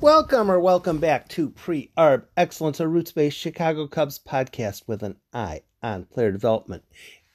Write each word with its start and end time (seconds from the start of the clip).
Welcome 0.00 0.50
or 0.50 0.58
welcome 0.58 0.96
back 0.96 1.28
to 1.28 1.50
Pre 1.50 1.90
Arb 1.94 2.24
Excellence, 2.34 2.80
a 2.80 2.88
roots 2.88 3.12
based 3.12 3.36
Chicago 3.36 3.86
Cubs 3.86 4.18
podcast 4.18 4.84
with 4.86 5.02
an 5.02 5.16
eye 5.34 5.60
on 5.82 6.06
player 6.06 6.32
development. 6.32 6.84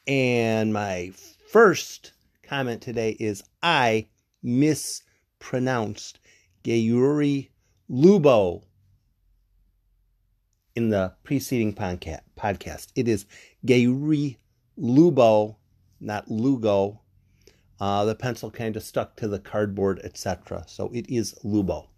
And 0.07 0.73
my 0.73 1.11
first 1.47 2.13
comment 2.41 2.81
today 2.81 3.17
is 3.19 3.43
I 3.61 4.07
mispronounced 4.41 6.17
Gayuri 6.63 7.49
Lubo 7.87 8.63
in 10.75 10.89
the 10.89 11.13
preceding 11.23 11.71
podcast. 11.71 12.87
It 12.95 13.07
is 13.07 13.27
Gayuri 13.63 14.37
Lubo, 14.75 15.57
not 15.99 16.31
Lugo. 16.31 17.01
Uh, 17.79 18.05
the 18.05 18.15
pencil 18.15 18.49
kind 18.49 18.75
of 18.75 18.81
stuck 18.81 19.15
to 19.17 19.27
the 19.27 19.37
cardboard, 19.37 20.01
etc. 20.03 20.63
So 20.65 20.89
it 20.95 21.07
is 21.07 21.35
Lubo. 21.43 21.89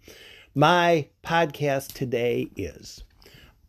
My 0.58 1.10
podcast 1.24 1.94
today 1.94 2.50
is 2.56 3.04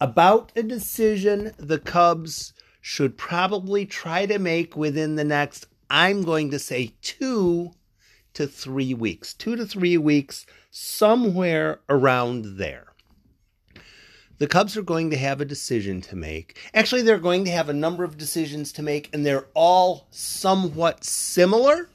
about 0.01 0.52
a 0.56 0.62
decision 0.62 1.52
the 1.59 1.78
Cubs 1.78 2.55
should 2.80 3.19
probably 3.19 3.84
try 3.84 4.24
to 4.24 4.38
make 4.38 4.74
within 4.74 5.16
the 5.16 5.23
next, 5.23 5.66
I'm 5.91 6.23
going 6.23 6.51
to 6.51 6.59
say, 6.59 6.95
two 7.02 7.73
to 8.33 8.47
three 8.47 8.95
weeks. 8.95 9.34
Two 9.34 9.55
to 9.55 9.66
three 9.66 9.98
weeks, 9.98 10.47
somewhere 10.70 11.80
around 11.91 12.56
there. 12.56 12.95
The 14.39 14.47
Cubs 14.47 14.75
are 14.75 14.83
going 14.83 15.11
to 15.11 15.19
have 15.19 15.42
a 15.42 15.45
decision 15.45 16.00
to 16.00 16.16
make. 16.16 16.59
Actually, 16.73 17.02
they're 17.02 17.19
going 17.19 17.45
to 17.45 17.50
have 17.50 17.69
a 17.69 17.75
number 17.75 18.02
of 18.02 18.16
decisions 18.16 18.73
to 18.73 18.83
make, 18.83 19.11
and 19.12 19.27
they're 19.27 19.48
all 19.52 20.09
somewhat 20.11 21.05
similar 21.05 21.91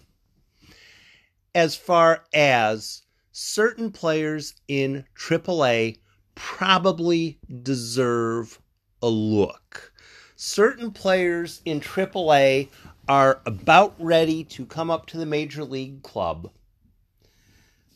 as 1.55 1.75
far 1.75 2.25
as 2.31 3.02
certain 3.33 3.91
players 3.91 4.53
in 4.67 5.03
AAA 5.17 5.97
probably 6.35 7.39
deserve 7.63 8.59
a 9.01 9.09
look. 9.09 9.91
Certain 10.35 10.91
players 10.91 11.61
in 11.65 11.81
AAA 11.81 12.69
are 13.09 13.41
about 13.45 13.95
ready 13.99 14.43
to 14.45 14.65
come 14.65 14.89
up 14.89 15.07
to 15.07 15.17
the 15.17 15.25
major 15.25 15.63
league 15.63 16.01
club. 16.03 16.49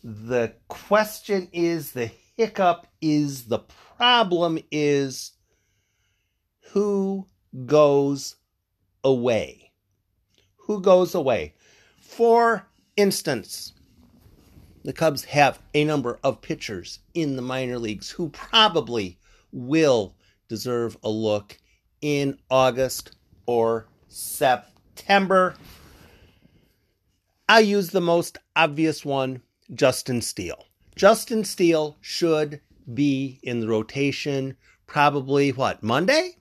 The 0.03 0.53
question 0.67 1.49
is 1.53 1.91
the 1.91 2.11
hiccup 2.35 2.87
is 3.01 3.45
the 3.45 3.59
problem 3.59 4.59
is 4.71 5.33
who 6.71 7.27
goes 7.65 8.35
away? 9.03 9.71
Who 10.57 10.81
goes 10.81 11.15
away? 11.15 11.53
For 11.99 12.67
instance, 12.95 13.73
the 14.87 14.93
Cubs 14.93 15.25
have 15.25 15.59
a 15.73 15.83
number 15.83 16.17
of 16.23 16.41
pitchers 16.41 16.99
in 17.13 17.35
the 17.35 17.41
minor 17.41 17.77
leagues 17.77 18.09
who 18.09 18.29
probably 18.29 19.19
will 19.51 20.15
deserve 20.47 20.95
a 21.03 21.09
look 21.09 21.57
in 21.99 22.39
August 22.49 23.11
or 23.45 23.89
September. 24.07 25.55
I 27.49 27.59
use 27.59 27.89
the 27.89 27.99
most 27.99 28.37
obvious 28.55 29.03
one, 29.03 29.41
Justin 29.73 30.21
Steele. 30.21 30.63
Justin 30.95 31.43
Steele 31.43 31.97
should 31.99 32.61
be 32.93 33.41
in 33.43 33.59
the 33.59 33.67
rotation 33.67 34.55
probably 34.85 35.51
what, 35.51 35.83
Monday? 35.83 36.37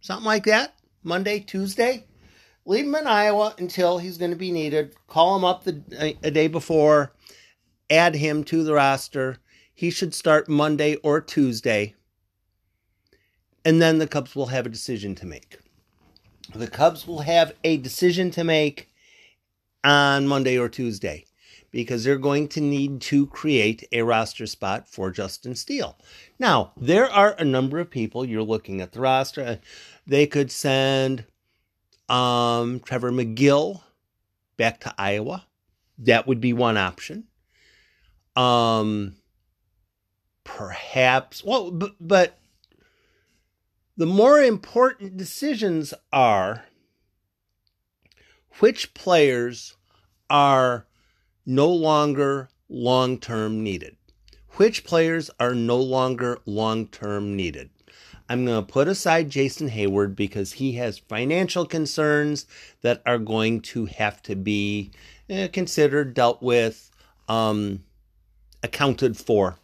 Something 0.00 0.26
like 0.26 0.46
that? 0.46 0.74
Monday, 1.04 1.38
Tuesday? 1.38 2.06
Leave 2.66 2.86
him 2.86 2.96
in 2.96 3.06
Iowa 3.06 3.54
until 3.56 3.98
he's 3.98 4.18
going 4.18 4.32
to 4.32 4.36
be 4.36 4.50
needed. 4.50 4.96
Call 5.06 5.36
him 5.36 5.44
up 5.44 5.62
the, 5.62 5.80
a, 5.96 6.18
a 6.24 6.30
day 6.32 6.48
before 6.48 7.12
add 7.90 8.16
him 8.16 8.44
to 8.44 8.62
the 8.62 8.74
roster. 8.74 9.38
He 9.74 9.90
should 9.90 10.14
start 10.14 10.48
Monday 10.48 10.96
or 10.96 11.20
Tuesday. 11.20 11.94
And 13.64 13.80
then 13.80 13.98
the 13.98 14.06
Cubs 14.06 14.36
will 14.36 14.46
have 14.46 14.66
a 14.66 14.70
decision 14.70 15.14
to 15.16 15.26
make. 15.26 15.58
The 16.54 16.68
Cubs 16.68 17.06
will 17.06 17.20
have 17.20 17.52
a 17.64 17.76
decision 17.78 18.30
to 18.32 18.44
make 18.44 18.88
on 19.82 20.26
Monday 20.26 20.58
or 20.58 20.68
Tuesday 20.68 21.24
because 21.70 22.04
they're 22.04 22.18
going 22.18 22.46
to 22.46 22.60
need 22.60 23.00
to 23.00 23.26
create 23.26 23.84
a 23.90 24.02
roster 24.02 24.46
spot 24.46 24.88
for 24.88 25.10
Justin 25.10 25.56
Steele. 25.56 25.98
Now, 26.38 26.72
there 26.76 27.10
are 27.10 27.34
a 27.36 27.44
number 27.44 27.80
of 27.80 27.90
people 27.90 28.24
you're 28.24 28.42
looking 28.42 28.80
at 28.80 28.92
the 28.92 29.00
roster. 29.00 29.58
They 30.06 30.26
could 30.28 30.52
send 30.52 31.24
um, 32.08 32.78
Trevor 32.80 33.10
Megill 33.10 33.82
back 34.56 34.78
to 34.80 34.94
Iowa. 34.96 35.46
That 35.98 36.28
would 36.28 36.40
be 36.40 36.52
one 36.52 36.76
option. 36.76 37.24
Um, 38.36 39.16
perhaps, 40.42 41.44
well, 41.44 41.70
but, 41.70 41.92
but 42.00 42.38
the 43.96 44.06
more 44.06 44.40
important 44.40 45.16
decisions 45.16 45.94
are 46.12 46.64
which 48.58 48.94
players 48.94 49.76
are 50.30 50.86
no 51.46 51.68
longer 51.68 52.48
long 52.68 53.18
term 53.18 53.62
needed. 53.62 53.96
Which 54.52 54.84
players 54.84 55.30
are 55.40 55.54
no 55.54 55.76
longer 55.76 56.38
long 56.46 56.86
term 56.86 57.36
needed? 57.36 57.70
I'm 58.28 58.46
going 58.46 58.64
to 58.64 58.72
put 58.72 58.88
aside 58.88 59.28
Jason 59.28 59.68
Heyward 59.68 60.16
because 60.16 60.54
he 60.54 60.72
has 60.72 60.98
financial 60.98 61.66
concerns 61.66 62.46
that 62.80 63.02
are 63.04 63.18
going 63.18 63.60
to 63.62 63.84
have 63.86 64.22
to 64.22 64.34
be 64.34 64.92
eh, 65.28 65.48
considered, 65.48 66.14
dealt 66.14 66.42
with. 66.42 66.90
Um, 67.28 67.84
accounted 68.64 69.16
for. 69.16 69.58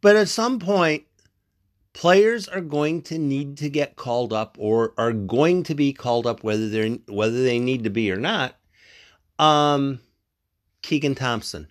But 0.00 0.14
at 0.14 0.28
some 0.28 0.60
point, 0.60 1.04
players 1.92 2.46
are 2.46 2.60
going 2.60 3.02
to 3.02 3.18
need 3.18 3.56
to 3.56 3.68
get 3.68 3.96
called 3.96 4.32
up 4.32 4.56
or 4.60 4.94
are 4.96 5.12
going 5.12 5.64
to 5.64 5.74
be 5.74 5.92
called 5.92 6.26
up 6.26 6.44
whether 6.44 6.68
they're 6.68 6.98
whether 7.08 7.42
they 7.42 7.58
need 7.58 7.82
to 7.84 7.90
be 7.90 8.12
or 8.12 8.16
not. 8.16 8.54
Um, 9.40 10.00
Keegan 10.82 11.16
Thompson, 11.16 11.66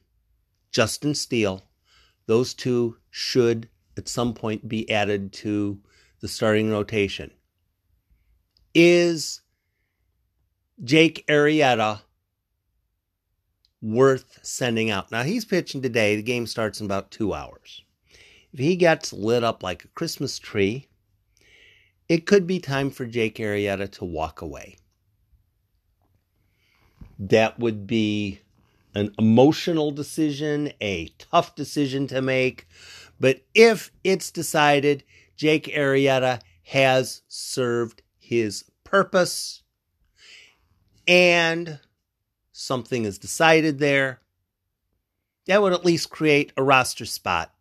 Justin 0.72 1.16
Steele, 1.16 1.64
those 2.26 2.54
two 2.54 2.98
should 3.10 3.70
at 3.96 4.10
some 4.10 4.34
point 4.34 4.68
be 4.68 4.90
added 4.90 5.32
to 5.34 5.80
the 6.20 6.28
starting 6.28 6.72
rotation. 6.72 7.32
Is 8.74 9.42
Jake 10.84 11.26
Arrieta 11.28 12.02
worth 13.82 14.40
sending 14.42 14.90
out. 14.90 15.12
Now 15.12 15.24
he's 15.24 15.46
pitching 15.46 15.82
today. 15.82 16.16
The 16.16 16.24
game 16.24 16.48
starts 16.48 16.80
in 16.80 16.86
about 16.86 17.12
two 17.12 17.34
hours. 17.34 17.84
If 18.54 18.60
he 18.60 18.76
gets 18.76 19.14
lit 19.14 19.44
up 19.44 19.62
like 19.62 19.84
a 19.84 19.90
Christmas 19.90 20.40
tree, 20.40 20.88
it 22.10 22.26
could 22.26 22.48
be 22.48 22.60
time 22.60 22.90
for 22.90 23.06
Jake 23.06 23.36
Arrieta 23.36 23.92
to 23.94 24.06
walk 24.06 24.42
away. 24.42 24.78
That 27.20 27.60
would 27.60 27.86
be 27.88 28.40
an 28.96 29.14
emotional 29.20 29.92
decision, 29.92 30.72
a 30.82 31.08
tough 31.20 31.56
decision 31.56 32.08
to 32.08 32.22
make. 32.22 32.68
But 33.20 33.42
if 33.54 33.92
it's 34.04 34.32
decided 34.32 35.04
Jake 35.36 35.66
Arrieta 35.68 36.42
has 36.64 37.22
served 37.28 38.02
his 38.18 38.66
purpose 38.84 39.64
and 41.08 41.80
something 42.58 43.06
is 43.06 43.20
decided 43.20 43.78
there, 43.78 44.20
that 45.46 45.62
would 45.62 45.74
at 45.74 45.86
least 45.86 46.10
create 46.10 46.52
a 46.58 46.64
roster 46.64 47.06
spot 47.06 47.54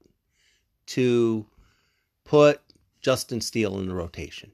to 0.86 1.46
put 2.24 2.60
Justin 3.00 3.40
Steele 3.40 3.78
in 3.78 3.88
the 3.88 3.94
rotation. 3.94 4.52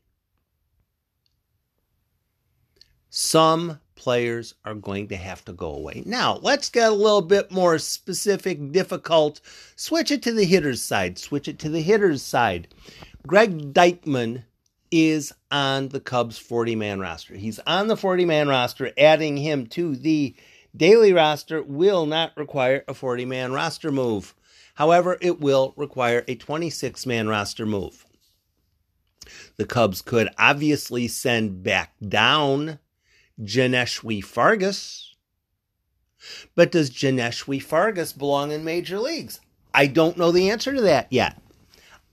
Some 3.09 3.79
players 3.95 4.55
are 4.65 4.75
going 4.75 5.09
to 5.09 5.17
have 5.17 5.45
to 5.45 5.53
go 5.53 5.75
away. 5.75 6.03
Now, 6.05 6.39
let's 6.43 6.71
get 6.71 6.91
a 6.91 6.95
little 6.95 7.23
bit 7.23 7.53
more 7.53 7.79
specific, 7.79 8.73
difficult. 8.73 9.41
Switch 9.77 10.11
it 10.11 10.23
to 10.23 10.33
the 10.33 10.45
hitter's 10.45 10.83
side. 10.83 11.19
Switch 11.19 11.47
it 11.47 11.59
to 11.61 11.69
the 11.69 11.83
hitter's 11.83 12.23
side. 12.23 12.69
Greg 13.27 13.73
Deichmann 13.73 14.43
is 14.93 15.33
on 15.50 15.89
the 15.89 15.99
Cubs 15.99 16.39
40 16.39 16.77
man 16.77 17.00
roster. 17.00 17.35
He's 17.35 17.59
on 17.61 17.89
the 17.89 17.97
40 17.97 18.25
man 18.27 18.47
roster. 18.47 18.93
Adding 18.97 19.39
him 19.39 19.67
to 19.69 19.97
the 19.97 20.37
daily 20.77 21.12
roster 21.12 21.62
will 21.62 22.06
not 22.06 22.37
require 22.37 22.85
a 22.87 22.94
40 22.94 23.25
man 23.25 23.53
roster 23.53 23.91
move. 23.91 24.35
However, 24.75 25.19
it 25.21 25.41
will 25.41 25.75
require 25.77 26.25
a 26.29 26.37
26 26.37 27.06
man 27.06 27.29
roster 27.29 27.67
move. 27.67 28.06
The 29.56 29.65
Cubs 29.65 30.03
could 30.03 30.29
obviously 30.39 31.09
send 31.09 31.62
back 31.62 31.95
down 32.06 32.79
Johneshwy 33.41 34.23
Fargas. 34.23 35.15
But 36.55 36.71
does 36.71 36.91
Johneshwy 36.91 37.61
Fargas 37.61 38.12
belong 38.12 38.53
in 38.53 38.65
major 38.65 38.99
leagues? 38.99 39.41
I 39.75 39.87
don't 39.87 40.17
know 40.17 40.31
the 40.31 40.50
answer 40.50 40.73
to 40.73 40.83
that 40.83 41.09
yet. 41.11 41.42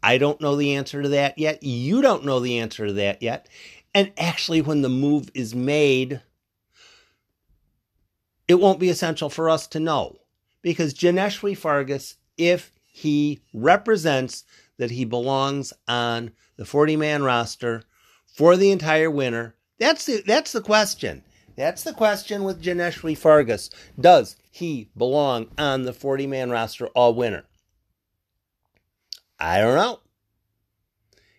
I 0.01 0.18
don't 0.18 0.42
know 0.42 0.56
the 0.56 0.75
answer 0.75 1.01
to 1.01 1.10
that 1.10 1.38
yet. 1.38 1.63
You 1.63 2.01
don't 2.01 2.25
know 2.25 2.40
the 2.40 2.60
answer 2.60 2.88
to 2.88 2.94
that 2.94 3.22
yet. 3.22 3.48
And 3.94 4.12
actually, 4.18 4.62
when 4.62 4.81
the 4.81 4.90
move 4.90 5.30
is 5.34 5.56
made, 5.56 6.22
it 8.48 8.56
won't 8.56 8.80
be 8.80 8.90
essential 8.90 9.30
for 9.30 9.50
us 9.50 9.68
to 9.68 9.80
know 9.80 10.18
because 10.62 10.94
Johneshwy 10.94 11.57
Fargas 11.57 12.16
if 12.38 12.72
he 12.86 13.42
represents 13.54 14.46
that 14.78 14.92
he 14.92 15.06
belongs 15.06 15.74
on 15.88 16.31
the 16.56 16.66
40 16.66 16.96
man 16.96 17.24
roster 17.24 17.84
for 18.25 18.57
the 18.57 18.72
entire 18.72 19.12
winter? 19.12 19.56
That's 19.80 20.06
the, 20.06 20.24
that's 20.25 20.51
the 20.51 20.62
question. 20.62 21.24
That's 21.56 21.84
the 21.84 21.94
question 21.94 22.44
with 22.44 22.63
Johneshwy 22.63 23.18
Fargas. 23.18 23.69
Does 24.00 24.38
he 24.50 24.90
belong 24.98 25.48
on 25.57 25.84
the 25.84 25.94
40 25.94 26.28
man 26.28 26.50
roster 26.50 26.88
all 26.88 27.13
winter? 27.13 27.46
I 29.39 29.59
don't 29.59 29.75
know. 29.75 30.00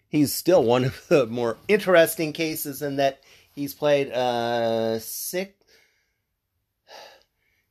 He's 0.08 0.34
still 0.34 0.64
one 0.64 0.84
of 0.84 1.06
the 1.08 1.26
more 1.26 1.58
interesting 1.68 2.32
cases 2.32 2.82
in 2.82 2.96
that 2.96 3.20
he's 3.54 3.74
played 3.74 4.10
uh, 4.10 4.98
six 4.98 5.54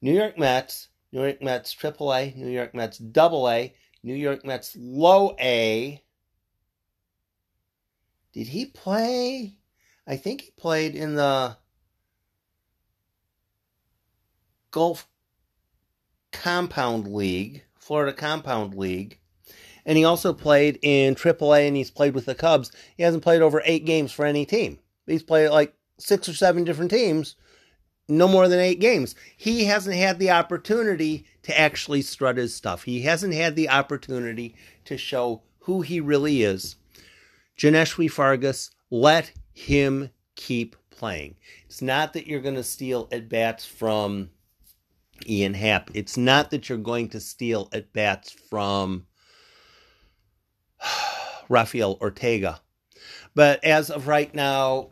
New 0.02 0.14
York 0.14 0.38
Mets, 0.38 0.88
New 1.12 1.24
York 1.24 1.42
Mets 1.42 1.76
AAA, 1.76 2.36
New 2.36 2.50
York 2.50 2.74
Mets 2.74 2.98
Double 2.98 3.50
A, 3.50 3.74
New 4.04 4.14
York 4.16 4.46
Mets 4.46 4.76
Low 4.80 5.36
A. 5.40 6.02
Did 8.32 8.48
he 8.48 8.66
play? 8.66 9.58
I 10.08 10.16
think 10.16 10.42
he 10.42 10.52
played 10.52 10.96
in 10.96 11.16
the 11.16 11.58
Gulf 14.72 15.08
Compound 16.32 17.14
League, 17.14 17.64
Florida 17.76 18.14
Compound 18.14 18.76
League. 18.76 19.20
And 19.86 19.98
he 19.98 20.04
also 20.04 20.34
played 20.34 20.80
in 20.82 21.16
AAA 21.16 21.68
and 21.68 21.76
he's 21.76 21.92
played 21.92 22.14
with 22.14 22.26
the 22.26 22.36
Cubs. 22.36 22.72
He 22.98 23.04
hasn't 23.04 23.24
played 23.24 23.42
over 23.42 23.62
eight 23.66 23.86
games 23.86 24.12
for 24.12 24.26
any 24.26 24.46
team. 24.46 24.80
He's 25.06 25.24
played 25.24 25.50
like 25.50 25.74
six 25.98 26.30
or 26.30 26.34
seven 26.34 26.64
different 26.64 26.92
teams, 26.92 27.36
no 28.08 28.28
more 28.28 28.48
than 28.48 28.60
eight 28.60 28.80
games. 28.80 29.16
He 29.38 29.66
hasn't 29.66 29.96
had 29.96 30.20
the 30.20 30.32
opportunity 30.32 31.26
to 31.44 31.60
actually 31.60 32.02
strut 32.02 32.38
his 32.38 32.56
stuff. 32.56 32.84
He 32.84 33.02
hasn't 33.02 33.34
had 33.34 33.56
the 33.56 33.70
opportunity 33.70 34.56
to 34.86 34.98
show 34.98 35.44
who 35.60 35.82
he 35.82 36.00
really 36.00 36.44
is. 36.44 36.76
Johneshwy 37.58 38.10
Fargas, 38.10 38.72
let 38.90 39.32
him 39.54 40.10
keep 40.36 40.76
playing. 40.90 41.36
It's 41.66 41.82
not 41.82 42.14
that 42.14 42.28
you're 42.28 42.42
going 42.42 42.56
to 42.56 42.64
steal 42.64 43.08
at 43.12 43.30
bats 43.30 43.66
from 43.66 44.30
Ian 45.28 45.54
Happ. 45.54 45.92
It's 45.94 46.18
not 46.18 46.52
that 46.52 46.70
you're 46.70 46.78
going 46.78 47.10
to 47.10 47.20
steal 47.20 47.70
at 47.74 47.92
bats 47.94 48.32
from 48.32 49.06
Rafael 51.50 51.98
Ortega. 52.00 52.62
But 53.36 53.64
as 53.64 53.90
of 53.90 54.08
right 54.08 54.34
now, 54.34 54.90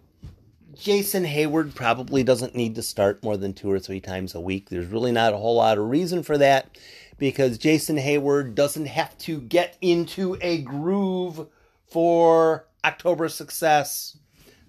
Jason 0.73 1.23
Heyward 1.23 1.73
probably 1.73 2.23
doesn't 2.23 2.55
need 2.55 2.75
to 2.75 2.83
start 2.83 3.23
more 3.23 3.37
than 3.37 3.53
two 3.53 3.71
or 3.71 3.79
three 3.79 3.99
times 3.99 4.35
a 4.35 4.41
week. 4.41 4.69
There's 4.69 4.87
really 4.87 5.11
not 5.11 5.33
a 5.33 5.37
whole 5.37 5.55
lot 5.55 5.77
of 5.77 5.89
reason 5.89 6.23
for 6.23 6.37
that 6.37 6.77
because 7.17 7.57
Jason 7.57 7.97
Heyward 7.97 8.53
doesn't 8.53 8.85
have 8.85 9.17
to 9.19 9.41
get 9.41 9.77
into 9.81 10.37
a 10.41 10.61
groove 10.61 11.47
for 11.87 12.67
October 12.85 13.27
success. 13.29 14.17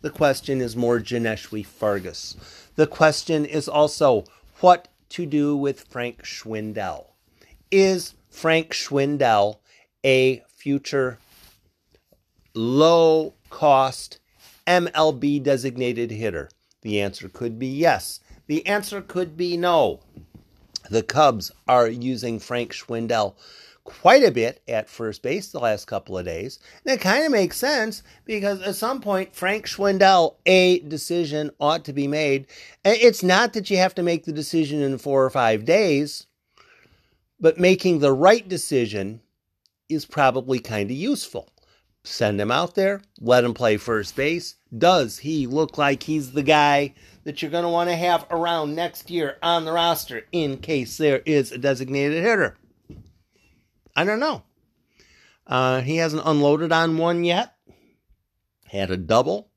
The 0.00 0.10
question 0.10 0.60
is 0.60 0.76
more 0.76 0.98
Johneshwy 1.00 1.66
Fargas. 1.66 2.36
The 2.76 2.86
question 2.86 3.44
is 3.44 3.68
also 3.68 4.24
what 4.60 4.88
to 5.10 5.26
do 5.26 5.56
with 5.56 5.82
Frank 5.90 6.22
Schwindel. 6.22 7.06
Is 7.70 8.14
Frank 8.30 8.72
Schwindel 8.72 9.58
a 10.04 10.42
future 10.48 11.18
low 12.58 13.34
cost 13.50 14.18
MLB 14.66 15.42
designated 15.42 16.10
hitter? 16.10 16.50
The 16.82 17.00
answer 17.00 17.28
could 17.28 17.58
be 17.58 17.68
yes. 17.68 18.20
The 18.46 18.66
answer 18.66 19.00
could 19.00 19.36
be 19.36 19.56
no. 19.56 20.00
The 20.90 21.02
Cubs 21.02 21.52
are 21.66 21.88
using 21.88 22.38
Frank 22.38 22.72
Schwindel 22.72 23.34
quite 23.84 24.22
a 24.22 24.30
bit 24.30 24.62
at 24.68 24.88
first 24.88 25.22
base 25.22 25.50
the 25.50 25.60
last 25.60 25.86
couple 25.86 26.18
of 26.18 26.24
days. 26.24 26.58
And 26.84 26.94
it 26.94 27.00
kind 27.00 27.24
of 27.24 27.32
makes 27.32 27.56
sense 27.56 28.02
because 28.24 28.60
at 28.62 28.74
some 28.74 29.00
point, 29.00 29.34
Frank 29.34 29.66
Schwindel, 29.66 30.34
a 30.44 30.80
decision 30.80 31.50
ought 31.58 31.84
to 31.86 31.92
be 31.92 32.06
made. 32.06 32.46
It's 32.84 33.22
not 33.22 33.54
that 33.54 33.70
you 33.70 33.78
have 33.78 33.94
to 33.94 34.02
make 34.02 34.24
the 34.24 34.32
decision 34.32 34.82
in 34.82 34.98
four 34.98 35.24
or 35.24 35.30
five 35.30 35.64
days, 35.64 36.26
but 37.40 37.58
making 37.58 38.00
the 38.00 38.12
right 38.12 38.46
decision 38.46 39.20
is 39.88 40.04
probably 40.04 40.58
kind 40.58 40.90
of 40.90 40.96
useful. 40.96 41.48
Send 42.04 42.40
him 42.40 42.50
out 42.50 42.74
there, 42.74 43.02
let 43.20 43.44
him 43.44 43.54
play 43.54 43.76
first 43.76 44.16
base. 44.16 44.54
Does 44.76 45.18
he 45.18 45.46
look 45.46 45.76
like 45.76 46.02
he's 46.02 46.32
the 46.32 46.42
guy 46.42 46.94
that 47.24 47.42
you're 47.42 47.50
going 47.50 47.64
to 47.64 47.68
want 47.68 47.90
to 47.90 47.96
have 47.96 48.26
around 48.30 48.74
next 48.74 49.10
year 49.10 49.36
on 49.42 49.64
the 49.64 49.72
roster 49.72 50.22
in 50.32 50.58
case 50.58 50.96
there 50.96 51.22
is 51.26 51.52
a 51.52 51.58
designated 51.58 52.22
hitter? 52.22 52.56
I 53.94 54.04
don't 54.04 54.20
know. 54.20 54.44
Uh, 55.46 55.80
he 55.80 55.96
hasn't 55.96 56.22
unloaded 56.24 56.72
on 56.72 56.98
one 56.98 57.24
yet. 57.24 57.54
Had 58.66 58.90
a 58.90 58.96
double. 58.96 59.50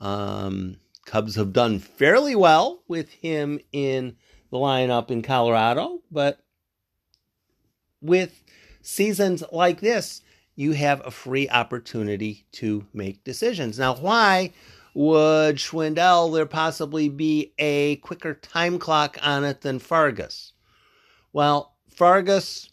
Um, 0.00 0.76
Cubs 1.06 1.36
have 1.36 1.52
done 1.52 1.78
fairly 1.78 2.34
well 2.34 2.82
with 2.88 3.10
him 3.10 3.60
in 3.72 4.16
the 4.50 4.56
lineup 4.56 5.10
in 5.10 5.22
Colorado, 5.22 6.02
but 6.10 6.40
with 8.00 8.42
seasons 8.82 9.44
like 9.52 9.80
this, 9.80 10.22
you 10.56 10.72
have 10.72 11.04
a 11.06 11.10
free 11.10 11.48
opportunity 11.48 12.46
to 12.52 12.86
make 12.92 13.24
decisions. 13.24 13.78
Now, 13.78 13.94
why 13.94 14.52
would 14.94 15.56
Schwindel 15.56 16.32
there 16.34 16.46
possibly 16.46 17.08
be 17.08 17.52
a 17.58 17.96
quicker 17.96 18.34
time 18.34 18.78
clock 18.78 19.18
on 19.22 19.44
it 19.44 19.60
than 19.60 19.78
Fargas? 19.78 20.52
Well, 21.32 21.76
Fargas 21.88 22.70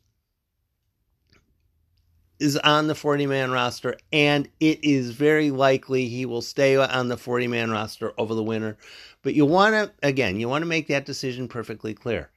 is 2.40 2.58
on 2.58 2.88
the 2.88 2.96
40 2.96 3.26
man 3.26 3.52
roster, 3.52 3.98
and 4.12 4.48
it 4.60 4.84
is 4.84 5.12
very 5.12 5.52
likely 5.52 6.08
he 6.08 6.26
will 6.26 6.42
stay 6.42 6.76
on 6.76 7.08
the 7.08 7.18
40 7.18 7.48
man 7.48 7.72
roster 7.72 8.14
over 8.18 8.34
the 8.34 8.44
winter. 8.44 8.78
But 9.24 9.34
you 9.34 9.46
want 9.46 9.74
to, 9.74 9.92
again, 10.08 10.40
you 10.40 10.48
want 10.48 10.62
to 10.62 10.68
make 10.68 10.88
that 10.88 11.06
decision 11.06 11.48
perfectly 11.48 11.94
clear. 11.94 12.30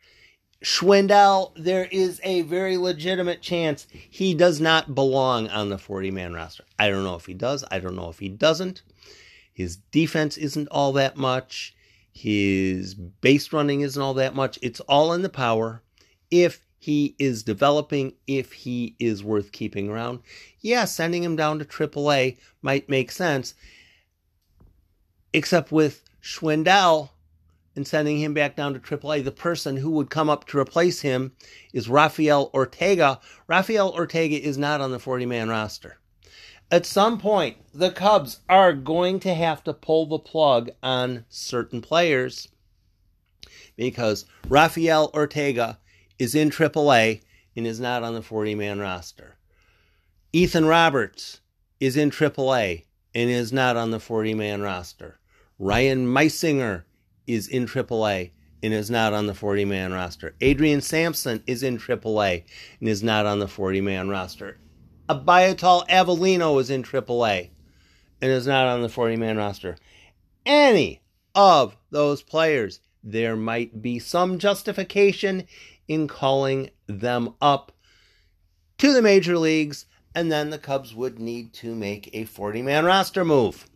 Schwindel, 0.63 1.53
there 1.57 1.87
is 1.91 2.21
a 2.23 2.43
very 2.43 2.77
legitimate 2.77 3.41
chance 3.41 3.87
he 3.93 4.35
does 4.35 4.61
not 4.61 4.95
belong 4.95 5.49
on 5.49 5.71
the 5.71 5.79
40 5.79 6.11
man 6.11 6.35
roster. 6.35 6.65
I 6.79 6.91
don't 6.91 7.05
know 7.05 7.15
if 7.15 7.27
he 7.27 7.35
does. 7.35 7.65
I 7.71 7.79
don't 7.79 7.97
know 7.97 8.11
if 8.11 8.19
he 8.19 8.29
doesn't. 8.29 8.83
His 9.53 9.77
defense 9.77 10.37
isn't 10.37 10.69
all 10.69 10.93
that 10.93 11.17
much. 11.17 11.75
His 12.13 12.95
base 12.95 13.53
running 13.53 13.81
isn't 13.81 14.01
all 14.01 14.15
that 14.15 14.35
much. 14.35 14.59
It's 14.61 14.81
all 14.81 15.13
in 15.15 15.23
the 15.23 15.31
power. 15.31 15.83
If 16.31 16.67
he 16.79 17.15
is 17.19 17.43
developing, 17.43 18.15
if 18.27 18.53
he 18.53 18.97
is 18.99 19.25
worth 19.25 19.53
keeping 19.53 19.89
around, 19.89 20.21
yeah, 20.61 20.85
sending 20.85 21.23
him 21.23 21.37
down 21.37 21.59
to 21.59 21.65
AAA 21.65 22.39
might 22.61 22.89
make 22.89 23.11
sense. 23.11 23.55
Except 25.33 25.73
with 25.73 26.03
Schwindel 26.23 27.11
and 27.77 27.87
sending 27.87 28.19
him 28.19 28.35
back 28.35 28.57
down 28.57 28.75
to 28.75 28.81
AAA, 28.81 29.25
the 29.25 29.31
person 29.31 29.77
who 29.77 29.91
would 29.93 30.11
come 30.11 30.29
up 30.29 30.47
to 30.47 30.59
replace 30.59 31.01
him 31.01 31.33
is 31.73 31.89
Rafael 31.89 32.51
Ortega. 32.53 33.21
Rafael 33.47 33.91
Ortega 33.91 34.41
is 34.41 34.59
not 34.59 34.81
on 34.81 34.91
the 34.91 34.99
40 34.99 35.27
man 35.27 35.49
roster. 35.49 35.99
At 36.71 36.87
some 36.87 37.19
point, 37.19 37.57
the 37.75 37.91
Cubs 37.91 38.41
are 38.49 38.73
going 38.73 39.19
to 39.21 39.35
have 39.35 39.65
to 39.65 39.73
pull 39.73 40.07
the 40.07 40.19
plug 40.19 40.71
on 40.83 41.25
certain 41.29 41.81
players 41.81 42.49
because 43.77 44.25
Rafael 44.49 45.11
Ortega 45.15 45.79
is 46.19 46.35
in 46.35 46.51
AAA 46.51 47.23
and 47.57 47.67
is 47.67 47.81
not 47.81 48.03
on 48.03 48.15
the 48.15 48.23
40 48.23 48.55
man 48.55 48.79
roster. 48.79 49.37
Ethan 50.33 50.65
Roberts 50.65 51.41
is 51.81 51.97
in 51.97 52.11
AAA 52.11 52.85
and 53.15 53.31
is 53.31 53.53
not 53.53 53.77
on 53.77 53.91
the 53.91 53.99
40 53.99 54.35
man 54.35 54.63
roster. 54.63 55.19
Ryan 55.59 56.07
Meisinger 56.07 56.85
is 57.35 57.49
in 57.49 57.67
AAA 57.67 58.31
and 58.63 58.75
is 58.75 58.91
not 58.91 59.13
on 59.13 59.27
the 59.27 59.35
40 59.35 59.65
man 59.65 59.93
roster. 59.93 60.35
Adrian 60.41 60.81
Sampson 60.81 61.43
is 61.47 61.63
in 61.63 61.79
AAA 61.79 62.45
and 62.81 62.89
is 62.89 63.03
not 63.03 63.27
on 63.27 63.39
the 63.39 63.49
40 63.49 63.81
man 63.81 64.09
roster. 64.09 64.59
Abiatal 65.09 65.89
Avelino 65.89 66.61
is 66.61 66.71
in 66.71 66.83
AAA 66.83 67.51
and 68.21 68.31
is 68.31 68.47
not 68.47 68.67
on 68.67 68.83
the 68.83 68.89
40 68.89 69.17
man 69.17 69.37
roster. 69.37 69.77
Any 70.45 71.03
of 71.35 71.77
those 71.91 72.23
players, 72.23 72.81
there 73.03 73.37
might 73.37 73.81
be 73.81 73.99
some 73.99 74.39
justification 74.39 75.47
in 75.89 76.07
calling 76.07 76.71
them 76.87 77.35
up 77.41 77.73
to 78.79 78.93
the 78.93 79.03
major 79.03 79.37
leagues, 79.37 79.87
and 80.15 80.31
then 80.31 80.51
the 80.51 80.59
Cubs 80.59 80.95
would 80.95 81.19
need 81.19 81.53
to 81.55 81.75
make 81.75 82.11
a 82.13 82.25
40 82.25 82.63
man 82.63 82.85
roster 82.85 83.25
move, 83.25 83.70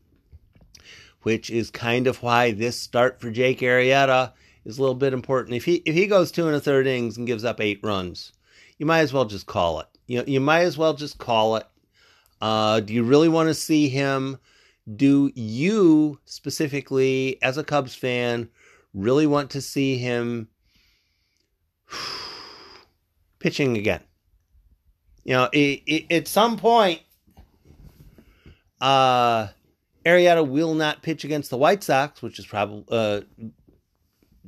which 1.25 1.51
is 1.51 1.71
kind 1.71 2.07
of 2.07 2.23
why 2.23 2.53
this 2.53 2.79
start 2.79 3.21
for 3.21 3.31
Jake 3.31 3.61
Arrieta 3.61 4.33
is 4.65 4.79
a 4.79 4.81
little 4.81 4.95
bit 4.95 5.13
important. 5.13 5.57
If 5.57 5.65
he 5.65 5.77
if 5.85 5.95
he 5.95 6.07
goes 6.07 6.31
two 6.31 6.47
and 6.47 6.55
a 6.57 6.61
third 6.61 6.87
innings 6.87 7.19
and 7.19 7.27
gives 7.27 7.45
up 7.45 7.61
eight 7.61 7.81
runs, 7.83 8.33
you 8.79 8.87
might 8.87 9.01
as 9.01 9.13
well 9.13 9.25
just 9.25 9.47
call 9.47 9.81
it. 9.81 9.87
You 10.07 10.25
you 10.27 10.41
might 10.41 10.63
as 10.63 10.79
well 10.79 10.95
just 10.95 11.19
call 11.19 11.57
it. 11.57 11.67
Uh, 12.41 12.81
do 12.81 12.93
you 12.93 13.03
really 13.03 13.29
want 13.29 13.49
to 13.49 13.55
see 13.55 13.89
him? 13.89 14.39
Do 14.97 15.33
you 15.35 16.21
specifically, 16.27 17.39
as 17.43 17.57
a 17.57 17.65
Cubs 17.65 17.95
fan, 17.95 18.51
really 18.95 19.27
want 19.27 19.51
to 19.51 19.61
see 19.61 19.99
him 19.99 20.49
pitching 23.39 23.77
again. 23.77 24.01
You 25.25 25.35
know, 25.35 25.49
it, 25.53 25.83
it, 25.87 26.13
at 26.13 26.29
some 26.29 26.59
point, 26.59 27.01
uh, 28.81 29.49
Arrieta 30.05 30.47
will 30.47 30.75
not 30.75 31.03
pitch 31.03 31.25
against 31.25 31.51
the 31.51 31.57
White 31.57 31.83
Sox, 31.83 32.23
which 32.23 32.39
is 32.39 32.47
probably 32.47 32.85
uh, 32.91 33.21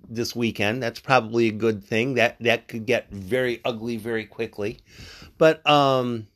this 0.08 0.36
weekend. 0.36 0.82
That's 0.82 1.00
probably 1.00 1.48
a 1.48 1.52
good 1.52 1.84
thing. 1.84 2.14
That 2.14 2.36
that 2.40 2.68
could 2.68 2.86
get 2.86 3.10
very 3.10 3.60
ugly 3.64 3.96
very 3.96 4.26
quickly. 4.26 4.80
But 5.38 5.66
um, 5.68 6.28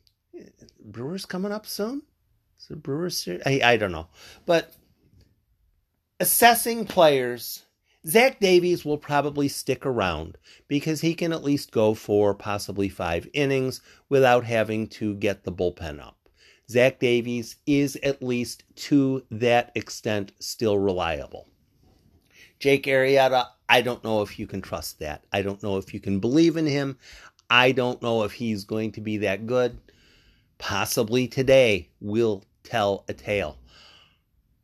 Brewers 0.83 1.25
coming 1.25 1.51
up 1.51 1.65
soon. 1.65 2.03
Is 2.59 2.71
it 2.71 2.83
Brewers? 2.83 3.27
I 3.45 3.61
I 3.63 3.77
don't 3.77 3.91
know. 3.91 4.07
But 4.45 4.73
assessing 6.19 6.85
players 6.85 7.65
Zach 8.07 8.39
Davies 8.39 8.83
will 8.83 8.97
probably 8.97 9.47
stick 9.47 9.85
around 9.85 10.37
because 10.67 11.01
he 11.01 11.13
can 11.13 11.31
at 11.31 11.43
least 11.43 11.71
go 11.71 11.93
for 11.93 12.33
possibly 12.33 12.89
five 12.89 13.27
innings 13.33 13.81
without 14.09 14.43
having 14.43 14.87
to 14.87 15.13
get 15.13 15.43
the 15.43 15.51
bullpen 15.51 16.01
up. 16.01 16.17
Zach 16.71 16.99
Davies 16.99 17.57
is 17.67 17.97
at 18.01 18.23
least 18.23 18.63
to 18.87 19.25
that 19.29 19.73
extent 19.75 20.31
still 20.39 20.79
reliable. 20.79 21.49
Jake 22.59 22.85
Arrieta, 22.85 23.47
I 23.67 23.81
don't 23.81 24.01
know 24.05 24.21
if 24.21 24.39
you 24.39 24.47
can 24.47 24.61
trust 24.61 24.99
that. 24.99 25.25
I 25.33 25.41
don't 25.41 25.61
know 25.61 25.75
if 25.75 25.93
you 25.93 25.99
can 25.99 26.19
believe 26.19 26.55
in 26.55 26.65
him. 26.65 26.97
I 27.49 27.73
don't 27.73 28.01
know 28.01 28.23
if 28.23 28.31
he's 28.31 28.63
going 28.63 28.93
to 28.93 29.01
be 29.01 29.17
that 29.17 29.47
good. 29.47 29.77
Possibly 30.59 31.27
today 31.27 31.89
will 31.99 32.45
tell 32.63 33.03
a 33.09 33.13
tale. 33.13 33.57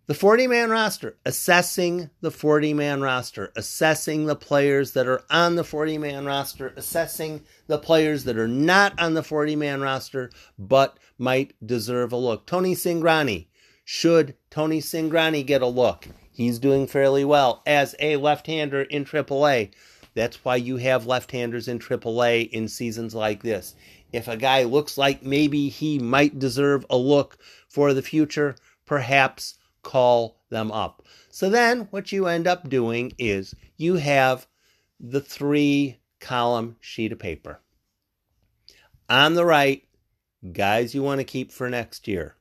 The 0.07 0.13
40 0.13 0.47
man 0.47 0.69
roster, 0.69 1.17
assessing 1.25 2.09
the 2.21 2.31
40 2.31 2.73
man 2.73 3.01
roster, 3.01 3.51
assessing 3.57 4.25
the 4.25 4.37
players 4.37 4.93
that 4.93 5.05
are 5.05 5.21
on 5.29 5.57
the 5.57 5.65
40 5.65 5.97
man 5.97 6.25
roster, 6.25 6.71
assessing 6.77 7.41
the 7.67 7.77
players 7.77 8.23
that 8.23 8.37
are 8.37 8.47
not 8.47 8.97
on 9.01 9.15
the 9.15 9.23
40 9.23 9.57
man 9.57 9.81
roster 9.81 10.31
but 10.57 10.97
might 11.17 11.55
deserve 11.65 12.13
a 12.13 12.15
look. 12.15 12.45
Tony 12.45 12.73
Singrani, 12.73 13.47
should 13.83 14.35
Tony 14.49 14.79
Singrani 14.79 15.45
get 15.45 15.61
a 15.61 15.67
look? 15.67 16.07
He's 16.31 16.57
doing 16.57 16.87
fairly 16.87 17.25
well 17.25 17.61
as 17.65 17.93
a 17.99 18.15
left 18.15 18.47
hander 18.47 18.83
in 18.83 19.03
AAA. 19.03 19.71
That's 20.13 20.45
why 20.45 20.55
you 20.55 20.77
have 20.77 21.05
left 21.05 21.31
handers 21.31 21.67
in 21.67 21.79
AAA 21.79 22.49
in 22.51 22.69
seasons 22.69 23.13
like 23.13 23.43
this. 23.43 23.75
If 24.13 24.29
a 24.29 24.37
guy 24.37 24.63
looks 24.63 24.97
like 24.97 25.21
maybe 25.21 25.67
he 25.67 25.99
might 25.99 26.39
deserve 26.39 26.85
a 26.89 26.95
look 26.95 27.37
for 27.67 27.93
the 27.93 28.01
future, 28.01 28.55
perhaps 28.85 29.55
call 29.87 30.41
them 30.49 30.69
up. 30.69 31.01
So 31.29 31.49
then 31.49 31.87
what 31.91 32.11
you 32.11 32.27
end 32.27 32.45
up 32.45 32.67
doing 32.67 33.13
is 33.17 33.55
you 33.77 33.95
have 33.95 34.45
the 34.99 35.21
three 35.21 36.01
column 36.19 36.75
sheet 36.81 37.13
of 37.13 37.19
paper. 37.19 37.61
On 39.07 39.33
the 39.33 39.45
right, 39.45 39.87
guys 40.51 40.93
you 40.93 41.01
want 41.01 41.21
to 41.21 41.23
keep 41.23 41.53
for 41.53 41.69
next 41.69 42.05
year. 42.05 42.35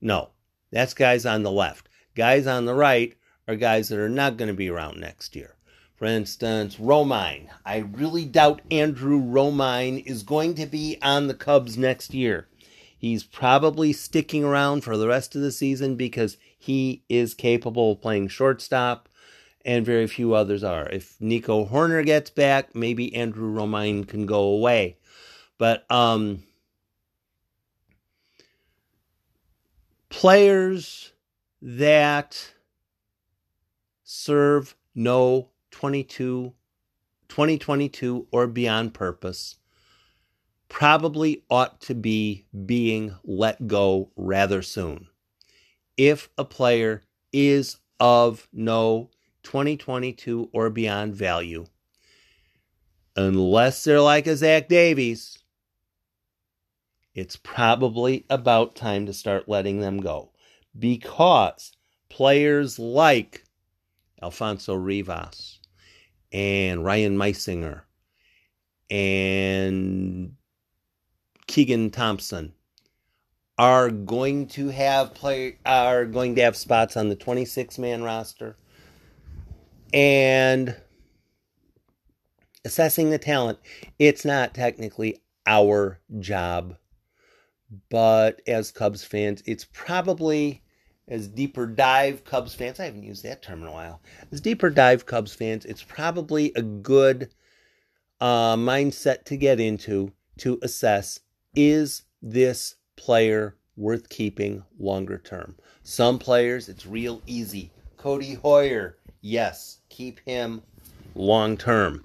No, 0.00 0.30
that's 0.72 0.94
guys 0.94 1.26
on 1.26 1.42
the 1.42 1.50
left. 1.50 1.90
Guys 2.14 2.46
on 2.46 2.64
the 2.64 2.74
right 2.74 3.14
are 3.46 3.56
guys 3.56 3.90
that 3.90 3.98
are 3.98 4.08
not 4.08 4.38
going 4.38 4.48
to 4.48 4.54
be 4.54 4.70
around 4.70 4.98
next 4.98 5.36
year. 5.36 5.56
For 5.96 6.06
instance, 6.06 6.76
Romine. 6.76 7.48
I 7.66 7.78
really 7.78 8.24
doubt 8.24 8.62
Andrew 8.70 9.20
Romine 9.20 10.02
is 10.06 10.22
going 10.22 10.54
to 10.54 10.64
be 10.64 10.96
on 11.02 11.26
the 11.26 11.34
Cubs 11.34 11.76
next 11.76 12.14
year. 12.14 12.48
He's 12.98 13.24
probably 13.24 13.92
sticking 13.92 14.42
around 14.42 14.82
for 14.82 14.96
the 14.96 15.08
rest 15.08 15.36
of 15.36 15.42
the 15.42 15.52
season 15.52 15.96
because 15.96 16.38
he 16.58 17.02
is 17.08 17.34
capable 17.34 17.92
of 17.92 18.00
playing 18.00 18.28
shortstop, 18.28 19.08
and 19.64 19.84
very 19.84 20.06
few 20.06 20.34
others 20.34 20.64
are. 20.64 20.88
If 20.88 21.20
Nico 21.20 21.66
Hoerner 21.66 22.04
gets 22.04 22.30
back, 22.30 22.74
maybe 22.74 23.14
Andrew 23.14 23.54
Romine 23.54 24.08
can 24.08 24.24
go 24.24 24.42
away. 24.42 24.96
But 25.58 25.90
um, 25.90 26.44
players 30.08 31.12
that 31.60 32.52
serve 34.04 34.74
no 34.94 35.50
22, 35.72 36.54
2022 37.28 38.28
or 38.30 38.46
beyond 38.46 38.94
purpose 38.94 39.56
probably 40.76 41.42
ought 41.48 41.80
to 41.80 41.94
be 41.94 42.44
being 42.66 43.14
let 43.24 43.66
go 43.66 44.10
rather 44.14 44.60
soon. 44.60 45.06
If 45.96 46.28
a 46.36 46.44
player 46.44 47.02
is 47.32 47.78
of 47.98 48.46
no 48.52 49.08
2022 49.42 50.50
or 50.52 50.68
beyond 50.68 51.14
value, 51.14 51.64
unless 53.16 53.84
they're 53.84 54.02
like 54.02 54.26
a 54.26 54.36
Zach 54.36 54.68
Davies, 54.68 55.38
it's 57.14 57.36
probably 57.36 58.26
about 58.28 58.76
time 58.76 59.06
to 59.06 59.14
start 59.14 59.48
letting 59.48 59.80
them 59.80 59.98
go 60.02 60.32
because 60.78 61.72
players 62.10 62.78
like 62.78 63.44
Alfonso 64.22 64.74
Rivas 64.74 65.58
and 66.32 66.84
Ryan 66.84 67.16
Meisinger 67.16 67.84
and 68.90 70.35
Keegan 71.46 71.90
Thompson 71.90 72.52
are 73.58 73.90
going 73.90 74.46
to 74.48 74.68
have 74.68 75.14
play 75.14 75.58
are 75.64 76.04
going 76.04 76.34
to 76.34 76.42
have 76.42 76.56
spots 76.56 76.96
on 76.96 77.08
the 77.08 77.16
26 77.16 77.78
man 77.78 78.02
roster 78.02 78.56
and 79.94 80.76
assessing 82.64 83.10
the 83.10 83.18
talent. 83.18 83.58
It's 83.98 84.24
not 84.24 84.54
technically 84.54 85.22
our 85.46 86.00
job 86.18 86.76
but 87.88 88.42
as 88.46 88.70
Cubs 88.70 89.04
fans 89.04 89.42
it's 89.46 89.64
probably 89.64 90.62
as 91.08 91.28
deeper 91.28 91.66
dive 91.66 92.24
Cubs 92.24 92.54
fans 92.54 92.80
I 92.80 92.84
haven't 92.84 93.04
used 93.04 93.22
that 93.22 93.42
term 93.42 93.62
in 93.62 93.68
a 93.68 93.72
while. 93.72 94.02
As 94.32 94.40
deeper 94.40 94.68
dive 94.68 95.06
Cubs 95.06 95.34
fans 95.34 95.64
it's 95.64 95.82
probably 95.82 96.52
a 96.56 96.62
good 96.62 97.30
uh, 98.20 98.56
mindset 98.56 99.24
to 99.24 99.36
get 99.36 99.60
into 99.60 100.12
to 100.38 100.58
assess 100.62 101.20
is 101.56 102.02
this 102.22 102.76
player 102.96 103.56
worth 103.76 104.08
keeping 104.08 104.62
longer 104.78 105.18
term? 105.18 105.56
Some 105.82 106.18
players, 106.18 106.68
it's 106.68 106.86
real 106.86 107.22
easy. 107.26 107.72
Codi 107.98 108.38
Heuer, 108.40 108.94
yes, 109.22 109.78
keep 109.88 110.20
him 110.20 110.62
long 111.14 111.56
term. 111.56 112.04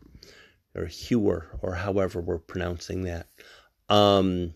Or 0.74 0.86
Hewer, 0.86 1.48
or 1.62 1.76
however 1.76 2.22
we're 2.22 2.38
pronouncing 2.38 3.04
that. 3.04 3.28
Um, 3.90 4.54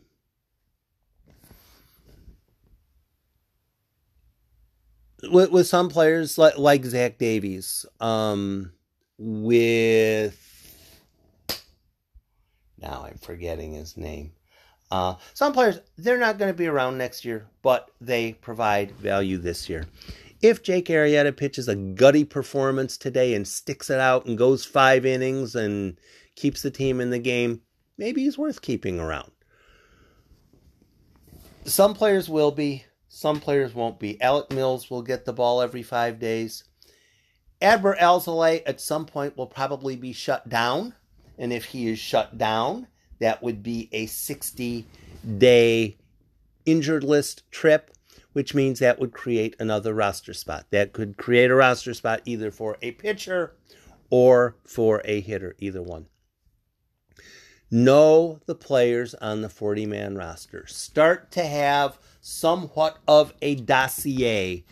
with, 5.29 5.51
with 5.51 5.67
some 5.67 5.89
players 5.89 6.37
like, 6.37 6.57
like 6.57 6.85
Zach 6.85 7.17
Davies, 7.17 7.85
um, 7.99 8.71
with 9.17 10.41
now 12.81 13.05
I'm 13.09 13.17
forgetting 13.17 13.73
his 13.73 13.97
name. 13.97 14.31
Uh, 14.91 15.15
some 15.33 15.51
players, 15.51 15.79
they're 15.97 16.17
not 16.17 16.37
going 16.37 16.51
to 16.51 16.57
be 16.57 16.67
around 16.67 16.97
next 16.97 17.25
year, 17.25 17.47
but 17.61 17.89
they 17.99 18.33
provide 18.33 18.91
value 18.91 19.37
this 19.37 19.67
year. 19.67 19.85
If 20.41 20.61
Jake 20.61 20.87
Arrieta 20.87 21.35
pitches 21.35 21.67
a 21.67 21.75
gutty 21.75 22.23
performance 22.23 22.97
today 22.97 23.33
and 23.33 23.47
sticks 23.47 23.89
it 23.89 23.99
out 23.99 24.25
and 24.25 24.37
goes 24.37 24.63
five 24.63 25.05
innings 25.05 25.55
and 25.55 25.97
keeps 26.35 26.61
the 26.61 26.69
team 26.69 27.01
in 27.01 27.09
the 27.09 27.19
game, 27.19 27.61
maybe 27.97 28.23
he's 28.23 28.37
worth 28.37 28.61
keeping 28.61 28.99
around. 28.99 29.31
Some 31.63 31.95
players 31.95 32.29
will 32.29 32.51
be, 32.51 32.85
some 33.09 33.39
players 33.39 33.73
won't 33.73 33.99
be. 33.99 34.21
Alec 34.21 34.51
Mills 34.51 34.91
will 34.91 35.01
get 35.01 35.25
the 35.25 35.33
ball 35.33 35.61
every 35.61 35.81
five 35.81 36.19
days. 36.19 36.63
Adbert 37.61 37.97
Alzolay 37.97 38.61
at 38.67 38.79
some 38.79 39.05
point 39.05 39.35
will 39.35 39.47
probably 39.47 39.95
be 39.95 40.13
shut 40.13 40.47
down. 40.47 40.93
And 41.37 41.51
if 41.51 41.65
he 41.65 41.87
is 41.87 41.97
shut 41.97 42.37
down, 42.37 42.87
that 43.19 43.41
would 43.41 43.63
be 43.63 43.89
a 43.91 44.05
60 44.05 44.85
day 45.37 45.97
injured 46.65 47.03
list 47.03 47.49
trip, 47.51 47.91
which 48.33 48.53
means 48.53 48.79
that 48.79 48.99
would 48.99 49.13
create 49.13 49.55
another 49.59 49.93
roster 49.93 50.33
spot. 50.33 50.65
That 50.71 50.93
could 50.93 51.17
create 51.17 51.51
a 51.51 51.55
roster 51.55 51.93
spot 51.93 52.21
either 52.25 52.51
for 52.51 52.77
a 52.81 52.91
pitcher 52.91 53.55
or 54.09 54.57
for 54.65 55.01
a 55.05 55.21
hitter, 55.21 55.55
either 55.59 55.81
one. 55.81 56.07
Know 57.71 58.39
the 58.45 58.55
players 58.55 59.15
on 59.15 59.41
the 59.41 59.49
40 59.49 59.85
man 59.87 60.15
roster. 60.15 60.67
Start 60.67 61.31
to 61.31 61.45
have 61.45 61.97
somewhat 62.21 62.99
of 63.07 63.33
a 63.41 63.55
dossier 63.55 64.65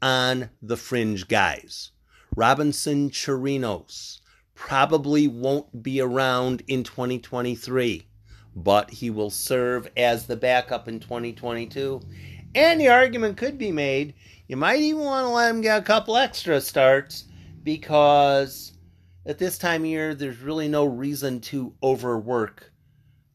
on 0.00 0.50
the 0.62 0.76
fringe 0.76 1.26
guys. 1.28 1.90
Robinson 2.34 3.10
Chirinos, 3.10 4.20
probably 4.56 5.28
won't 5.28 5.84
be 5.84 6.00
around 6.00 6.64
in 6.66 6.82
2023, 6.82 8.08
but 8.56 8.90
he 8.90 9.10
will 9.10 9.30
serve 9.30 9.88
as 9.96 10.26
the 10.26 10.36
backup 10.36 10.88
in 10.88 10.98
2022. 10.98 12.00
And 12.56 12.80
the 12.80 12.88
argument 12.88 13.36
could 13.36 13.58
be 13.58 13.70
made 13.70 14.14
you 14.48 14.56
might 14.56 14.80
even 14.80 15.02
want 15.02 15.26
to 15.26 15.30
let 15.30 15.50
him 15.50 15.60
get 15.60 15.80
a 15.80 15.84
couple 15.84 16.16
extra 16.16 16.60
starts 16.60 17.24
because 17.62 18.72
at 19.24 19.38
this 19.38 19.58
time 19.58 19.82
of 19.82 19.88
year, 19.88 20.14
there's 20.14 20.40
really 20.40 20.68
no 20.68 20.84
reason 20.84 21.40
to 21.40 21.74
overwork 21.82 22.72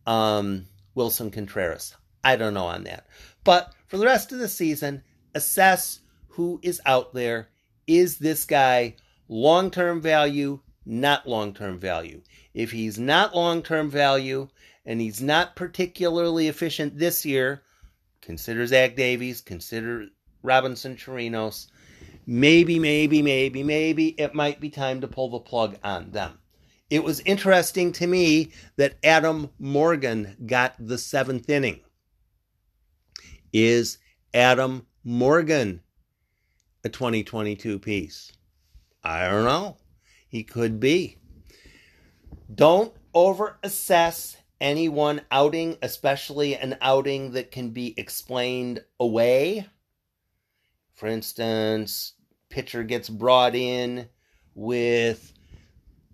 um, 0.05 0.65
Willson 0.95 1.31
Contreras. 1.31 1.95
I 2.23 2.37
don't 2.37 2.53
know 2.53 2.65
on 2.65 2.85
that. 2.85 3.07
But 3.43 3.73
for 3.87 3.97
the 3.97 4.05
rest 4.05 4.31
of 4.31 4.39
the 4.39 4.47
season, 4.47 5.03
assess 5.35 5.99
who 6.29 6.59
is 6.63 6.79
out 6.85 7.13
there. 7.13 7.49
Is 7.87 8.17
this 8.17 8.45
guy 8.45 8.95
long 9.27 9.69
term 9.69 10.01
value, 10.01 10.61
not 10.85 11.27
long 11.27 11.53
term 11.53 11.79
value? 11.79 12.21
If 12.53 12.71
he's 12.71 12.99
not 12.99 13.35
long 13.35 13.63
term 13.63 13.89
value 13.89 14.47
and 14.85 14.99
he's 14.99 15.21
not 15.21 15.55
particularly 15.55 16.47
efficient 16.47 16.97
this 16.97 17.25
year, 17.25 17.61
consider 18.21 18.65
Zach 18.65 18.95
Davies, 18.95 19.41
consider 19.41 20.07
Robinson 20.43 20.95
Chirinos. 20.95 21.67
Maybe, 22.25 22.79
maybe, 22.79 23.21
maybe, 23.21 23.63
maybe 23.63 24.09
it 24.19 24.33
might 24.33 24.59
be 24.59 24.69
time 24.69 25.01
to 25.01 25.07
pull 25.07 25.29
the 25.29 25.39
plug 25.39 25.77
on 25.83 26.11
them. 26.11 26.39
It 26.89 27.03
was 27.03 27.21
interesting 27.21 27.93
to 27.93 28.07
me 28.07 28.51
that 28.75 28.95
Adam 29.03 29.49
Morgan 29.57 30.35
got 30.45 30.75
the 30.77 30.97
seventh 30.97 31.49
inning. 31.49 31.79
Is 33.53 33.97
Adam 34.33 34.85
Morgan 35.03 35.81
a 36.83 36.89
2022 36.89 37.79
piece? 37.79 38.33
I 39.03 39.29
don't 39.29 39.45
know. 39.45 39.77
He 40.31 40.45
could 40.45 40.79
be. 40.79 41.17
Don't 42.53 42.93
over 43.13 43.59
assess 43.63 44.37
any 44.61 44.87
one 44.87 45.21
outing, 45.29 45.77
especially 45.81 46.55
an 46.55 46.77
outing 46.79 47.33
that 47.33 47.51
can 47.51 47.71
be 47.71 47.93
explained 47.97 48.81
away. 48.97 49.67
For 50.93 51.07
instance, 51.07 52.13
pitcher 52.49 52.83
gets 52.83 53.09
brought 53.09 53.55
in 53.55 54.07
with 54.55 55.33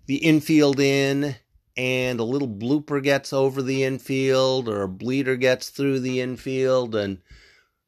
the 0.07 0.15
infield 0.15 0.79
in 0.79 1.35
and 1.75 2.19
a 2.19 2.23
little 2.23 2.47
blooper 2.47 3.03
gets 3.03 3.31
over 3.31 3.61
the 3.61 3.83
infield 3.83 4.67
or 4.67 4.81
a 4.81 4.87
bleeder 4.87 5.35
gets 5.35 5.69
through 5.69 5.99
the 5.99 6.21
infield 6.21 6.95
and 6.95 7.19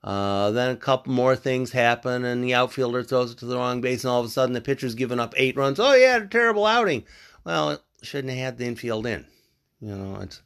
uh, 0.04 0.52
then 0.52 0.72
a 0.72 0.78
couple 0.78 1.12
more 1.12 1.36
things 1.36 1.72
happen 1.72 2.24
and 2.24 2.44
the 2.44 2.54
outfielder 2.54 3.04
throws 3.04 3.32
it 3.32 3.38
to 3.40 3.46
the 3.46 3.58
wrong 3.58 3.82
base 3.82 4.04
and 4.04 4.12
all 4.12 4.22
of 4.22 4.26
a 4.26 4.30
sudden 4.30 4.54
the 4.54 4.62
pitcher's 4.62 4.96
given 4.96 5.20
up 5.20 5.34
eight 5.36 5.58
runs. 5.58 5.80
Oh 5.80 5.94
yeah, 5.94 6.18
a 6.18 6.28
terrible 6.28 6.66
outing. 6.66 7.04
Well, 7.44 7.72
it 7.72 7.82
shouldn't 8.02 8.34
have 8.34 8.40
had 8.40 8.58
the 8.58 8.66
infield 8.66 9.06
in. 9.06 9.26
You 9.82 9.96
know, 9.96 10.22
it's 10.22 10.42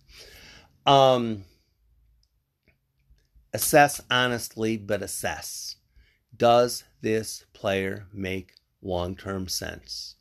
um 0.86 1.44
assess 3.54 4.02
honestly, 4.10 4.78
but 4.78 5.04
assess. 5.04 5.76
Does 6.36 6.84
this 7.02 7.46
player 7.54 8.08
make 8.12 8.54
long-term 8.82 9.48
sense? 9.48 10.16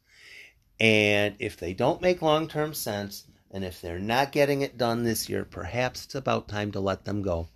And 0.79 1.37
if 1.39 1.57
they 1.57 1.73
don't 1.73 2.03
make 2.03 2.21
long 2.21 2.49
term 2.49 2.75
sense, 2.75 3.25
and 3.51 3.65
if 3.65 3.81
they're 3.81 3.99
not 3.99 4.33
getting 4.33 4.61
it 4.61 4.77
done 4.77 5.05
this 5.05 5.29
year, 5.29 5.45
perhaps 5.45 6.05
it's 6.05 6.15
about 6.15 6.49
time 6.49 6.73
to 6.73 6.81
let 6.81 7.05
them 7.05 7.23
go. 7.23 7.49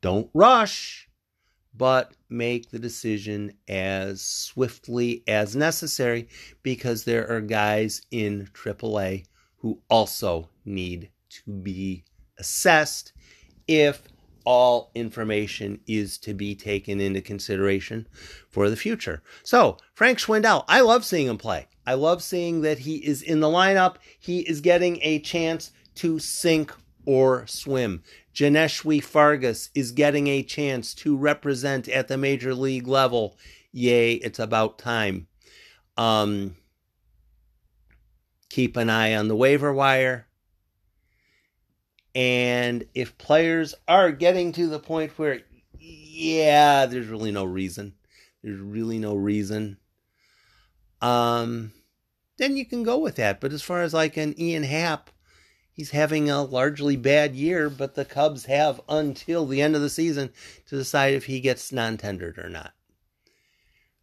Don't 0.00 0.30
rush, 0.32 1.07
but 1.78 2.12
make 2.28 2.70
the 2.70 2.78
decision 2.78 3.52
as 3.68 4.20
swiftly 4.20 5.22
as 5.26 5.56
necessary 5.56 6.28
because 6.62 7.04
there 7.04 7.30
are 7.30 7.40
guys 7.40 8.02
in 8.10 8.48
AAA 8.52 9.24
who 9.58 9.80
also 9.88 10.50
need 10.64 11.08
to 11.30 11.50
be 11.50 12.04
assessed 12.38 13.12
if 13.66 14.02
all 14.44 14.90
information 14.94 15.78
is 15.86 16.16
to 16.18 16.32
be 16.32 16.54
taken 16.54 17.00
into 17.00 17.20
consideration 17.20 18.08
for 18.48 18.70
the 18.70 18.76
future. 18.76 19.22
So, 19.42 19.76
Frank 19.94 20.18
Schwindel, 20.18 20.64
I 20.68 20.80
love 20.80 21.04
seeing 21.04 21.26
him 21.26 21.38
play. 21.38 21.66
I 21.86 21.94
love 21.94 22.22
seeing 22.22 22.62
that 22.62 22.78
he 22.78 22.96
is 22.96 23.22
in 23.22 23.40
the 23.40 23.46
lineup. 23.46 23.96
He 24.18 24.40
is 24.40 24.60
getting 24.60 25.00
a 25.02 25.20
chance 25.20 25.70
to 25.96 26.18
sink 26.18 26.72
or 27.04 27.46
swim. 27.46 28.02
Johneshwy 28.38 29.02
Fargas 29.02 29.68
is 29.74 29.90
getting 29.90 30.28
a 30.28 30.44
chance 30.44 30.94
to 30.94 31.16
represent 31.16 31.88
at 31.88 32.06
the 32.06 32.16
major 32.16 32.54
league 32.54 32.86
level. 32.86 33.36
Yay, 33.72 34.12
it's 34.14 34.38
about 34.38 34.78
time. 34.78 35.26
Um, 35.96 36.54
keep 38.48 38.76
an 38.76 38.90
eye 38.90 39.16
on 39.16 39.26
the 39.26 39.34
waiver 39.34 39.72
wire. 39.72 40.28
And 42.14 42.84
if 42.94 43.18
players 43.18 43.74
are 43.88 44.12
getting 44.12 44.52
to 44.52 44.68
the 44.68 44.78
point 44.78 45.18
where, 45.18 45.40
yeah, 45.76 46.86
there's 46.86 47.08
really 47.08 47.32
no 47.32 47.44
reason. 47.44 47.94
There's 48.44 48.60
really 48.60 49.00
no 49.00 49.16
reason. 49.16 49.78
Um, 51.02 51.72
then 52.36 52.56
you 52.56 52.64
can 52.64 52.84
go 52.84 52.98
with 52.98 53.16
that. 53.16 53.40
But 53.40 53.52
as 53.52 53.62
far 53.62 53.82
as 53.82 53.92
like 53.92 54.16
an 54.16 54.40
Ian 54.40 54.62
Happ, 54.62 55.10
he's 55.78 55.90
having 55.90 56.28
a 56.28 56.42
largely 56.42 56.96
bad 56.96 57.36
year, 57.36 57.70
but 57.70 57.94
the 57.94 58.04
Cubs 58.04 58.46
have 58.46 58.80
until 58.88 59.46
the 59.46 59.62
end 59.62 59.76
of 59.76 59.80
the 59.80 59.88
season 59.88 60.30
to 60.66 60.76
decide 60.76 61.14
if 61.14 61.26
he 61.26 61.38
gets 61.38 61.70
non 61.72 61.96
tendered 61.96 62.36
or 62.36 62.48
not. 62.48 62.72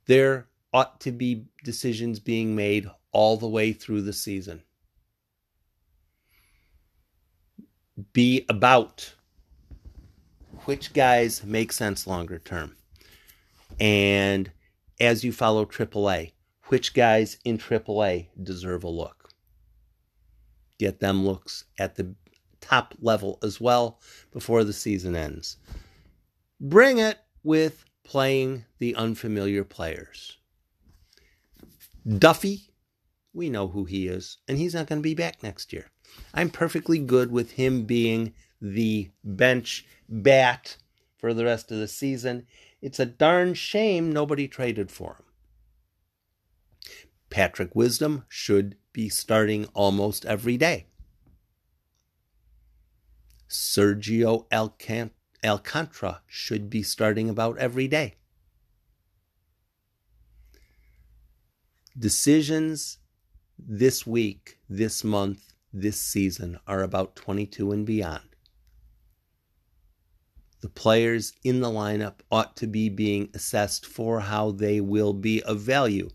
There 0.06 0.48
ought 0.74 1.02
to 1.02 1.12
be 1.12 1.48
decisions 1.66 2.20
being 2.22 2.56
made 2.56 2.90
all 3.12 3.36
the 3.36 3.48
way 3.48 3.74
through 3.74 4.04
the 4.04 4.14
season. 4.14 4.64
Be 8.14 8.46
about 8.48 9.14
which 10.64 10.94
guys 10.94 11.44
make 11.44 11.74
sense 11.74 12.08
longer 12.08 12.40
term. 12.40 12.78
And 13.82 14.50
as 15.02 15.26
you 15.26 15.34
follow 15.34 15.66
AAA, 15.66 16.32
which 16.68 16.94
guys 16.94 17.38
in 17.44 17.58
AAA 17.58 18.28
deserve 18.42 18.86
a 18.86 18.90
look. 18.90 19.25
Get 20.78 21.00
them 21.00 21.26
looks 21.26 21.66
at 21.78 21.96
the 21.96 22.16
top 22.62 22.96
level 23.00 23.40
as 23.44 23.62
well 23.62 24.00
before 24.32 24.64
the 24.64 24.74
season 24.74 25.16
ends. 25.16 25.58
Bring 26.60 26.98
it 26.98 27.20
with 27.44 27.86
playing 28.04 28.66
the 28.80 28.96
unfamiliar 28.96 29.64
players. 29.64 30.38
Duffy, 32.08 32.70
we 33.34 33.50
know 33.50 33.68
who 33.68 33.86
he 33.86 34.08
is, 34.08 34.38
and 34.48 34.58
he's 34.58 34.74
not 34.74 34.88
going 34.88 35.00
to 35.00 35.04
be 35.04 35.16
back 35.16 35.42
next 35.44 35.74
year. 35.74 35.92
I'm 36.34 36.50
perfectly 36.50 37.00
good 37.00 37.32
with 37.32 37.52
him 37.52 37.84
being 37.84 38.34
the 38.62 39.12
bench 39.24 39.86
bat 40.08 40.78
for 41.18 41.34
the 41.34 41.46
rest 41.46 41.72
of 41.72 41.80
the 41.80 41.88
season. 41.88 42.46
It's 42.82 43.00
a 43.00 43.06
darn 43.06 43.54
shame 43.54 44.12
nobody 44.12 44.48
traded 44.48 44.92
for 44.92 45.16
him. 45.16 45.26
Patrick 47.30 47.76
Wisdom 47.76 48.26
should 48.30 48.78
be 48.96 49.10
starting 49.10 49.66
almost 49.74 50.26
every 50.26 50.56
day. 50.56 50.86
Sergio 53.50 54.48
Alcant- 54.50 55.12
Alcantara 55.44 56.22
should 56.26 56.70
be 56.70 56.82
starting 56.82 57.30
about 57.30 57.58
every 57.58 57.90
day. 57.90 58.16
Decisions 62.00 63.00
this 63.60 64.08
week, 64.08 64.60
this 64.70 65.04
month, 65.04 65.52
this 65.74 66.00
season 66.00 66.58
are 66.66 66.82
about 66.82 67.18
22 67.18 67.74
and 67.74 67.86
beyond. 67.86 68.30
The 70.62 70.70
players 70.70 71.34
in 71.44 71.60
the 71.60 71.70
lineup 71.70 72.22
ought 72.32 72.56
to 72.58 72.68
be 72.68 72.88
being 72.88 73.28
assessed 73.34 73.86
for 73.86 74.22
how 74.22 74.52
they 74.52 74.80
will 74.80 75.12
be 75.12 75.44
of 75.44 75.60
value 75.60 76.10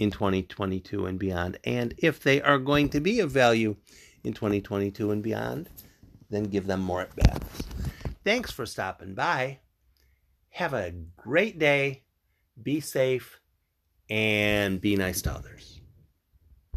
in 0.00 0.10
2022 0.10 1.06
and 1.06 1.18
beyond. 1.18 1.58
And 1.62 1.94
if 1.98 2.20
they 2.20 2.40
are 2.40 2.58
going 2.58 2.88
to 2.88 3.00
be 3.00 3.20
of 3.20 3.30
value 3.30 3.76
in 4.24 4.32
2022 4.32 5.12
and 5.12 5.22
beyond, 5.22 5.68
then 6.30 6.44
give 6.44 6.66
them 6.66 6.80
more 6.80 7.02
at 7.02 7.14
bats. 7.14 7.62
Thanks 8.24 8.50
for 8.50 8.66
stopping 8.66 9.14
by. 9.14 9.60
Have 10.48 10.72
a 10.72 10.92
great 11.16 11.58
day. 11.58 12.02
Be 12.60 12.80
safe 12.80 13.40
and 14.08 14.80
be 14.80 14.96
nice 14.96 15.22
to 15.22 15.32
others. 15.32 15.79